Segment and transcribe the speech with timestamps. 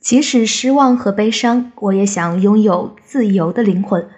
[0.00, 4.08] 即使失望和悲伤我也想拥有自由的灵魂。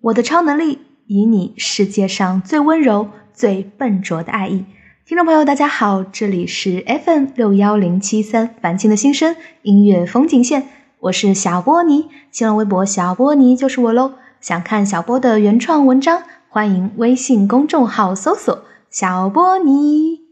[0.00, 4.64] 我的超能力以你世界上最温柔最笨拙的爱意。
[5.06, 10.68] 听众朋友大家好这里是 fm 六幺零七三凡茜的心声音乐风景线。
[10.98, 20.29] 我是小波尼新浪微博小波尼就是我喽想看小波的原创文章欢迎微信公众号搜索小波尼。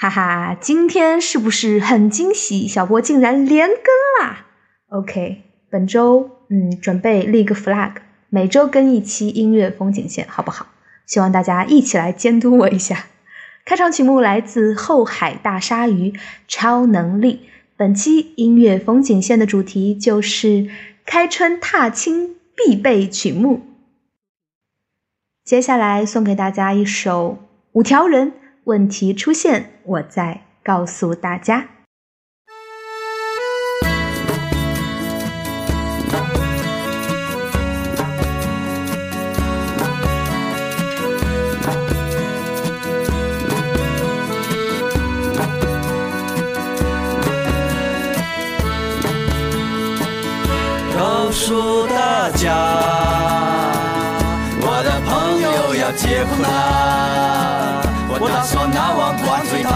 [0.00, 2.66] 哈哈，今天是不是很惊喜？
[2.66, 4.46] 小波竟然连更啦
[4.88, 7.96] ！OK，本周嗯，准备立个 flag，
[8.30, 10.68] 每周更一期音乐风景线，好不好？
[11.04, 13.08] 希望大家一起来监督我一下。
[13.66, 16.12] 开场曲目来自后海大鲨鱼，
[16.48, 17.34] 《超能力》。
[17.76, 20.70] 本期音乐风景线的主题就是
[21.04, 23.60] 开春踏青必备曲目。
[25.44, 27.36] 接下来送给大家一首
[27.72, 28.32] 五条人。
[28.70, 31.66] 问题出现，我再告诉大家。
[50.96, 52.54] 告诉大家，
[54.62, 56.99] 我的朋友要结婚啦。
[58.32, 59.70] 他说那晚灌醉他，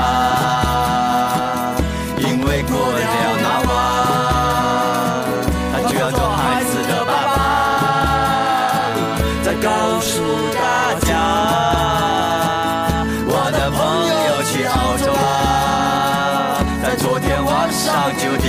[2.19, 2.99] 因为过了
[3.43, 3.73] 那晚，
[5.73, 7.37] 他就要做孩子的爸爸。
[9.45, 9.69] 再告
[10.01, 10.13] 诉
[10.55, 10.59] 大
[11.07, 11.13] 家，
[13.27, 13.79] 我的朋
[14.27, 15.17] 友去澳洲啦，
[16.83, 17.85] 在昨天晚上
[18.17, 18.49] 九点，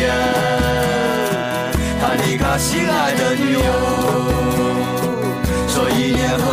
[1.99, 3.59] 他离开心爱的女友，
[5.67, 6.45] 说一年后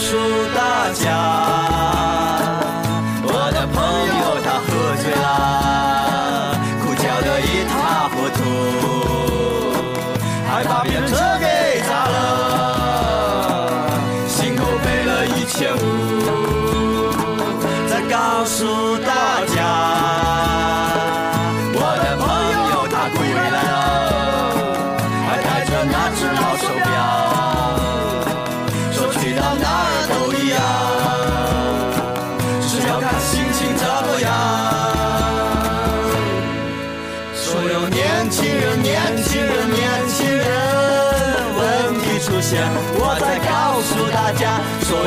[0.00, 0.16] 告诉
[0.56, 1.04] 大家，
[3.22, 3.76] 我的朋
[4.18, 8.40] 友他喝醉了，哭叫的一塌糊涂，
[10.48, 11.44] 还把别人车给
[11.86, 12.18] 砸了，
[14.26, 15.78] 心口背了一千五。
[17.86, 19.58] 再告诉大家，
[21.74, 22.24] 我的朋
[22.72, 23.68] 友他回来了，
[25.28, 27.29] 还带着那只老手表。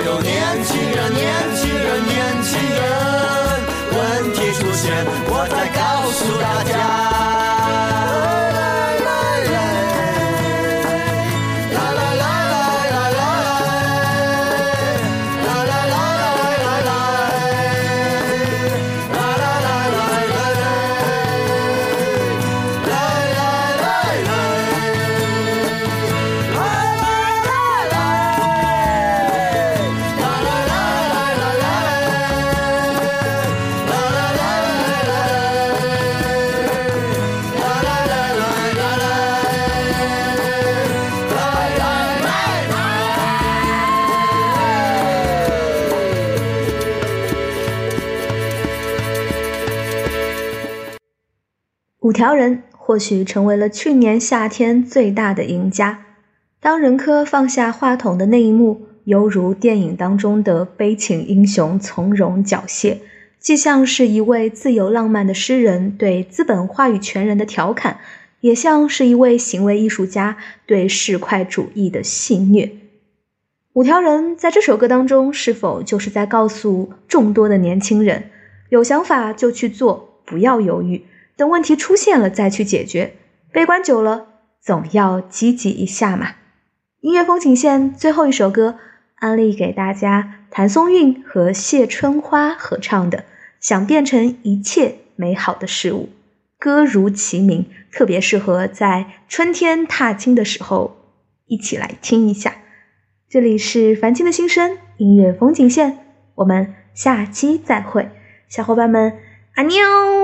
[0.04, 0.33] 家，所有
[52.14, 56.06] 五条人或许成为了去年夏天最大的赢家。
[56.60, 62.98] 当任科放下话筒的那一幕，犹如电影当中的悲情英雄从容缴械，
[63.40, 67.98] 既像是一位自由浪漫的诗人对资本话语权人的调侃，
[68.42, 72.70] 也像是一位行为艺术家对市侩主义的戏谑。
[73.74, 78.26] 五条人在这首歌当中，是否就是在告诉众多的年轻人：
[78.70, 81.06] 有想法就去做，不要犹豫。
[81.36, 83.16] 等问题出现了再去解决，
[83.52, 84.28] 悲观久了
[84.62, 86.36] 总要积极一下嘛。
[87.02, 88.78] 音乐风景线最后一首歌，
[89.16, 93.18] 安利给大家，谭松韵和谢春花合唱的
[93.60, 96.04] 《想变成一切美好的事物》，
[96.58, 100.96] 歌如其名，特别适合在春天踏青的时候
[101.48, 102.56] 一起来听一下。
[103.28, 105.98] 这里是凡青的心声音乐风景线，
[106.36, 108.10] 我们下期再会，
[108.48, 109.18] 小伙伴们，
[109.56, 110.23] 阿妞。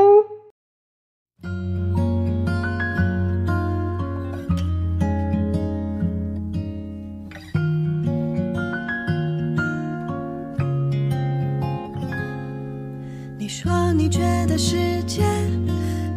[14.61, 15.23] 世界，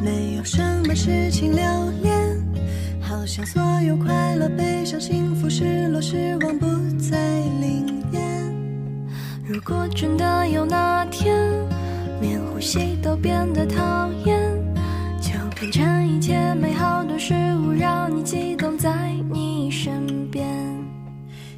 [0.00, 1.62] 没有什么事情留
[2.02, 2.12] 恋，
[3.00, 6.66] 好像所有快乐、悲伤、幸福、失落、失望不
[6.98, 7.16] 再
[7.60, 8.20] 灵验。
[9.46, 11.38] 如果真的有那天，
[12.20, 14.40] 连呼吸都变得讨厌，
[15.20, 17.34] 就变成一切美好的事
[17.64, 18.90] 物，让你激动在
[19.30, 20.44] 你身边。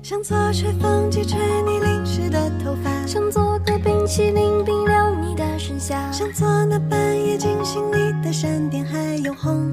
[0.03, 4.85] 想做吹风机吹你淋湿的头发，想做个冰淇淋冰
[6.13, 9.73] 想做那半夜惊醒你的闪电，还有红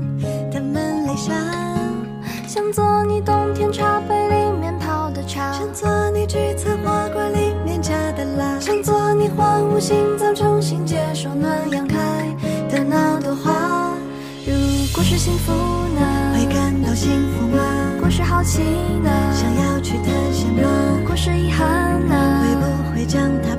[0.49, 1.35] 的门铃响。
[2.47, 11.97] 想做你冬天茶杯里面泡的茶，想做你橘色花 quả 里面加的辣，想做你荒芜心脏重新接受暖阳开
[12.69, 13.93] 的那朵花。
[14.45, 14.53] 如
[14.93, 16.33] 果是幸福呢？
[16.33, 17.61] 会感到幸福吗？
[17.95, 18.61] 如果是好奇
[19.03, 19.09] 呢？
[19.33, 20.61] 想要去探险吗？
[20.99, 22.41] 如果是遗憾呢？
[22.41, 23.50] 会不会将它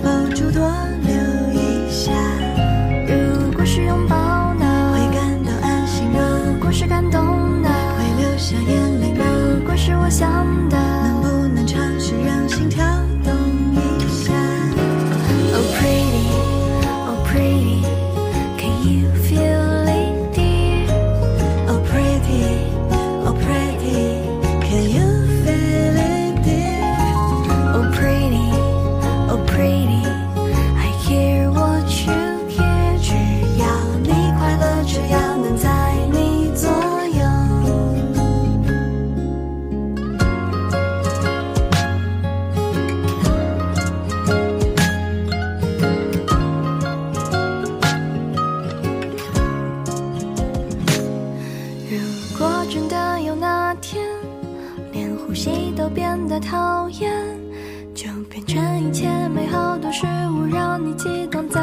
[55.82, 57.12] 都变得讨厌，
[57.92, 61.60] 就变成一切美好的事物，让你激动在